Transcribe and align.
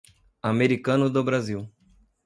Americano 0.41 1.11
do 1.11 1.23
Brasil 1.23 1.71